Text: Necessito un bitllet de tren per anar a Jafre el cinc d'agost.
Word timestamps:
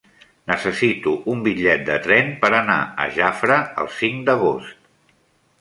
Necessito 0.51 1.13
un 1.33 1.43
bitllet 1.49 1.83
de 1.91 1.99
tren 2.07 2.33
per 2.45 2.51
anar 2.63 2.81
a 3.05 3.07
Jafre 3.19 3.61
el 3.85 3.93
cinc 3.99 4.29
d'agost. 4.31 4.83